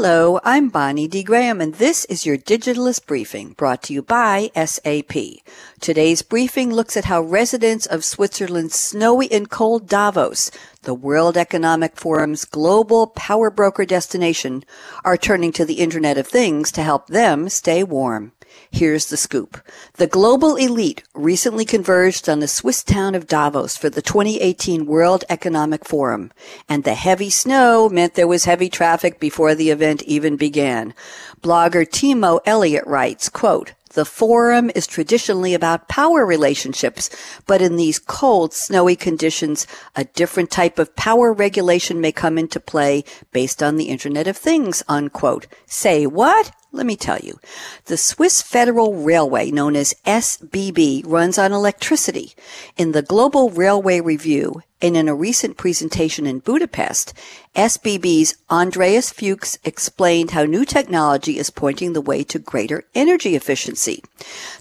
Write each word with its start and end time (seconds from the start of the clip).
Hello, 0.00 0.38
I'm 0.44 0.68
Bonnie 0.68 1.08
D. 1.08 1.24
Graham, 1.24 1.60
and 1.60 1.74
this 1.74 2.04
is 2.04 2.24
your 2.24 2.38
Digitalist 2.38 3.04
Briefing 3.04 3.54
brought 3.54 3.82
to 3.82 3.92
you 3.92 4.00
by 4.00 4.52
SAP. 4.54 5.12
Today's 5.80 6.22
briefing 6.22 6.72
looks 6.72 6.96
at 6.96 7.06
how 7.06 7.20
residents 7.20 7.84
of 7.84 8.04
Switzerland's 8.04 8.76
snowy 8.76 9.28
and 9.32 9.50
cold 9.50 9.88
Davos, 9.88 10.52
the 10.82 10.94
World 10.94 11.36
Economic 11.36 11.96
Forum's 11.96 12.44
global 12.44 13.08
power 13.08 13.50
broker 13.50 13.84
destination, 13.84 14.62
are 15.04 15.16
turning 15.16 15.50
to 15.50 15.64
the 15.64 15.80
Internet 15.80 16.16
of 16.16 16.28
Things 16.28 16.70
to 16.70 16.84
help 16.84 17.08
them 17.08 17.48
stay 17.48 17.82
warm. 17.82 18.30
Here's 18.70 19.06
the 19.06 19.16
scoop. 19.16 19.60
The 19.94 20.06
global 20.06 20.56
elite 20.56 21.02
recently 21.14 21.64
converged 21.64 22.28
on 22.28 22.40
the 22.40 22.48
Swiss 22.48 22.82
town 22.82 23.14
of 23.14 23.26
Davos 23.26 23.76
for 23.76 23.88
the 23.88 24.02
2018 24.02 24.86
World 24.86 25.24
Economic 25.28 25.84
Forum, 25.84 26.30
and 26.68 26.84
the 26.84 26.94
heavy 26.94 27.30
snow 27.30 27.88
meant 27.88 28.14
there 28.14 28.28
was 28.28 28.44
heavy 28.44 28.68
traffic 28.68 29.18
before 29.18 29.54
the 29.54 29.70
event 29.70 30.02
even 30.02 30.36
began. 30.36 30.94
Blogger 31.40 31.86
Timo 31.86 32.40
Elliott 32.44 32.86
writes, 32.86 33.28
quote, 33.28 33.72
the 33.94 34.04
forum 34.04 34.70
is 34.74 34.86
traditionally 34.86 35.54
about 35.54 35.88
power 35.88 36.26
relationships, 36.26 37.08
but 37.46 37.62
in 37.62 37.76
these 37.76 37.98
cold, 37.98 38.52
snowy 38.52 38.96
conditions, 38.96 39.66
a 39.96 40.04
different 40.04 40.50
type 40.50 40.78
of 40.78 40.94
power 40.94 41.32
regulation 41.32 42.00
may 42.00 42.12
come 42.12 42.38
into 42.38 42.60
play 42.60 43.04
based 43.32 43.62
on 43.62 43.76
the 43.76 43.88
Internet 43.88 44.28
of 44.28 44.36
Things, 44.36 44.82
unquote. 44.88 45.46
Say 45.66 46.06
what? 46.06 46.52
Let 46.70 46.84
me 46.84 46.96
tell 46.96 47.18
you. 47.18 47.40
The 47.86 47.96
Swiss 47.96 48.42
Federal 48.42 48.94
Railway, 48.94 49.50
known 49.50 49.74
as 49.74 49.94
SBB, 50.04 51.02
runs 51.06 51.38
on 51.38 51.52
electricity. 51.52 52.34
In 52.76 52.92
the 52.92 53.02
Global 53.02 53.48
Railway 53.50 54.00
Review, 54.00 54.62
and 54.80 54.96
in 54.96 55.08
a 55.08 55.14
recent 55.14 55.56
presentation 55.56 56.26
in 56.26 56.38
Budapest, 56.38 57.12
SBB's 57.56 58.36
Andreas 58.48 59.10
Fuchs 59.10 59.58
explained 59.64 60.30
how 60.30 60.44
new 60.44 60.64
technology 60.64 61.38
is 61.38 61.50
pointing 61.50 61.92
the 61.92 62.00
way 62.00 62.22
to 62.22 62.38
greater 62.38 62.84
energy 62.94 63.34
efficiency. 63.34 64.04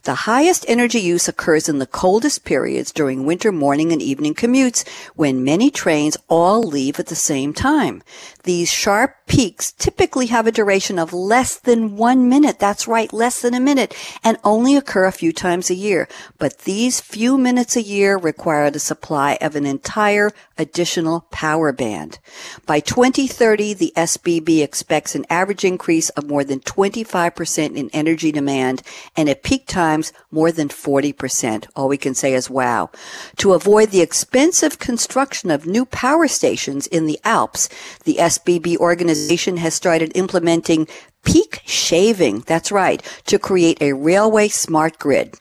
The 0.04 0.16
highest 0.26 0.66
energy 0.68 1.00
use 1.00 1.28
occurs 1.28 1.70
in 1.70 1.78
the 1.78 1.86
coldest 1.86 2.44
periods 2.46 2.92
during 2.92 3.26
winter 3.26 3.52
morning 3.52 3.92
and 3.92 4.02
evening 4.02 4.34
commutes 4.34 4.88
when 5.16 5.44
many 5.44 5.70
trains 5.70 6.18
all 6.28 6.64
leave 6.64 7.00
at 7.00 7.08
the 7.08 7.16
same 7.16 7.54
time. 7.54 8.02
These 8.44 8.72
sharp 8.72 9.16
peaks 9.28 9.72
typically 9.74 10.28
have 10.28 10.48
a 10.48 10.52
duration 10.52 10.98
of 10.98 11.14
less 11.14 11.60
than 11.60 11.97
one 11.98 12.30
minute. 12.30 12.60
That's 12.60 12.88
right, 12.88 13.12
less 13.12 13.42
than 13.42 13.54
a 13.54 13.60
minute 13.60 13.96
and 14.24 14.38
only 14.44 14.76
occur 14.76 15.06
a 15.06 15.12
few 15.12 15.32
times 15.34 15.70
a 15.70 15.76
year. 15.76 16.08
But 16.38 16.60
these 16.60 17.02
few 17.02 17.38
minutes 17.38 17.76
a 17.76 17.82
year 17.82 18.18
require 18.18 18.70
the 18.70 18.80
supply 18.80 19.38
of 19.42 19.56
an 19.56 19.66
entire 19.66 20.32
additional 20.58 21.22
power 21.32 21.72
band. 21.72 22.20
By 22.66 22.80
2030, 22.80 23.74
the 23.74 23.94
SBB 23.96 24.64
expects 24.64 25.16
an 25.16 25.26
average 25.30 25.64
increase 25.64 26.10
of 26.10 26.28
more 26.28 26.44
than 26.44 26.60
25% 26.60 27.76
in 27.76 27.90
energy 27.94 28.32
demand 28.32 28.82
and 29.16 29.30
at 29.30 29.44
peak 29.44 29.68
times 29.68 30.14
more 30.32 30.52
than 30.52 30.70
40%. 30.70 31.68
All 31.76 31.88
we 31.88 31.98
can 31.98 32.14
say 32.14 32.34
is 32.34 32.50
wow. 32.50 32.90
To 33.38 33.54
avoid 33.54 33.90
the 33.90 34.02
expensive 34.02 34.80
construction 34.80 35.52
of 35.52 35.66
new 35.66 35.86
power 35.86 36.28
stations 36.28 36.88
in 36.88 37.06
the 37.06 37.20
Alps, 37.24 37.70
the 38.04 38.16
SBB 38.16 38.78
organization 38.78 39.58
has 39.58 39.74
started 39.74 40.12
implementing 40.16 40.88
peak 41.24 41.62
shaving. 41.66 42.42
That's 42.42 42.72
right, 42.72 43.02
to 43.26 43.40
create 43.40 43.82
a 43.82 43.94
railway 43.94 44.48
smart 44.48 45.00
grid. 45.00 45.36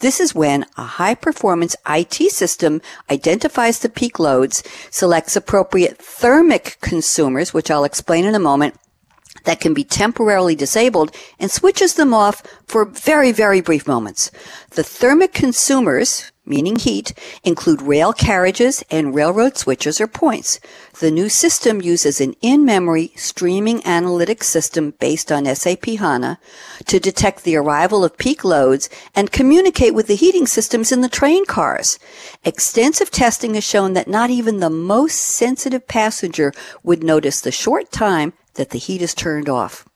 This 0.00 0.18
is 0.18 0.34
when 0.34 0.64
a 0.78 0.84
high 0.84 1.14
performance 1.14 1.76
IT 1.86 2.32
system 2.32 2.80
identifies 3.10 3.80
the 3.80 3.90
peak 3.90 4.18
loads, 4.18 4.62
selects 4.90 5.36
appropriate 5.36 5.98
thermic 5.98 6.78
consumers, 6.80 7.52
which 7.52 7.70
I'll 7.70 7.84
explain 7.84 8.24
in 8.24 8.34
a 8.34 8.38
moment, 8.38 8.76
that 9.44 9.60
can 9.60 9.74
be 9.74 9.84
temporarily 9.84 10.54
disabled 10.54 11.14
and 11.38 11.50
switches 11.50 11.94
them 11.94 12.12
off 12.14 12.42
for 12.66 12.84
very, 12.84 13.32
very 13.32 13.60
brief 13.60 13.86
moments. 13.86 14.30
The 14.70 14.84
thermic 14.84 15.32
consumers, 15.32 16.30
meaning 16.46 16.76
heat, 16.76 17.12
include 17.44 17.82
rail 17.82 18.12
carriages 18.12 18.82
and 18.90 19.14
railroad 19.14 19.56
switches 19.56 20.00
or 20.00 20.06
points. 20.06 20.58
The 20.98 21.10
new 21.10 21.28
system 21.28 21.80
uses 21.80 22.20
an 22.20 22.34
in-memory 22.42 23.12
streaming 23.16 23.80
analytics 23.80 24.44
system 24.44 24.94
based 24.98 25.30
on 25.30 25.52
SAP 25.54 25.86
HANA 25.86 26.38
to 26.86 27.00
detect 27.00 27.44
the 27.44 27.56
arrival 27.56 28.04
of 28.04 28.18
peak 28.18 28.44
loads 28.44 28.88
and 29.14 29.32
communicate 29.32 29.94
with 29.94 30.06
the 30.06 30.16
heating 30.16 30.46
systems 30.46 30.92
in 30.92 31.00
the 31.00 31.08
train 31.08 31.44
cars. 31.44 31.98
Extensive 32.44 33.10
testing 33.10 33.54
has 33.54 33.64
shown 33.64 33.92
that 33.94 34.08
not 34.08 34.30
even 34.30 34.58
the 34.60 34.70
most 34.70 35.16
sensitive 35.16 35.86
passenger 35.86 36.52
would 36.82 37.02
notice 37.02 37.40
the 37.40 37.52
short 37.52 37.92
time 37.92 38.32
that 38.54 38.70
the 38.70 38.78
heat 38.78 39.02
is 39.02 39.14
turned 39.14 39.48
off. 39.48 39.86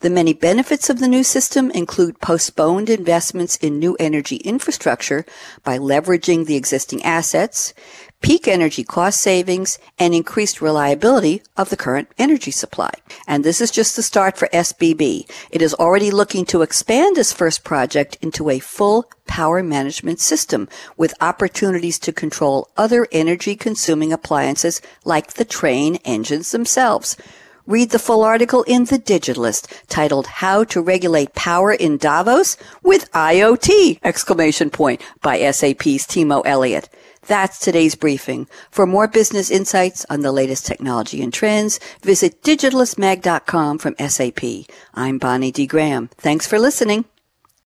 The 0.00 0.10
many 0.10 0.32
benefits 0.32 0.90
of 0.90 0.98
the 0.98 1.08
new 1.08 1.24
system 1.24 1.70
include 1.70 2.20
postponed 2.20 2.90
investments 2.90 3.56
in 3.56 3.78
new 3.78 3.96
energy 3.98 4.36
infrastructure 4.36 5.24
by 5.64 5.78
leveraging 5.78 6.46
the 6.46 6.56
existing 6.56 7.02
assets, 7.04 7.72
peak 8.20 8.46
energy 8.46 8.84
cost 8.84 9.20
savings, 9.20 9.78
and 9.98 10.14
increased 10.14 10.60
reliability 10.60 11.42
of 11.56 11.70
the 11.70 11.76
current 11.76 12.08
energy 12.18 12.50
supply. 12.50 12.92
And 13.26 13.44
this 13.44 13.60
is 13.60 13.70
just 13.70 13.96
the 13.96 14.02
start 14.02 14.38
for 14.38 14.48
SBB. 14.48 15.28
It 15.50 15.62
is 15.62 15.74
already 15.74 16.10
looking 16.10 16.44
to 16.46 16.62
expand 16.62 17.16
this 17.16 17.32
first 17.32 17.64
project 17.64 18.16
into 18.20 18.48
a 18.48 18.60
full 18.60 19.10
power 19.26 19.62
management 19.62 20.20
system 20.20 20.68
with 20.96 21.14
opportunities 21.20 21.98
to 21.98 22.12
control 22.12 22.68
other 22.76 23.06
energy 23.12 23.56
consuming 23.56 24.12
appliances 24.12 24.80
like 25.04 25.34
the 25.34 25.44
train 25.44 25.96
engines 26.04 26.52
themselves. 26.52 27.16
Read 27.66 27.90
the 27.90 27.98
full 28.00 28.24
article 28.24 28.64
in 28.64 28.86
The 28.86 28.98
Digitalist 28.98 29.72
titled 29.86 30.26
How 30.26 30.64
to 30.64 30.82
Regulate 30.82 31.32
Power 31.34 31.72
in 31.72 31.96
Davos 31.96 32.56
with 32.82 33.08
IoT! 33.12 34.00
Exclamation 34.02 34.68
point 34.68 35.00
by 35.22 35.38
SAP's 35.52 36.04
Timo 36.04 36.42
Elliott. 36.44 36.88
That's 37.28 37.60
today's 37.60 37.94
briefing. 37.94 38.48
For 38.72 38.84
more 38.84 39.06
business 39.06 39.48
insights 39.48 40.04
on 40.10 40.22
the 40.22 40.32
latest 40.32 40.66
technology 40.66 41.22
and 41.22 41.32
trends, 41.32 41.78
visit 42.02 42.42
digitalistmag.com 42.42 43.78
from 43.78 43.94
SAP. 44.08 44.42
I'm 44.94 45.18
Bonnie 45.18 45.52
D. 45.52 45.68
Graham. 45.68 46.08
Thanks 46.18 46.48
for 46.48 46.58
listening. 46.58 47.04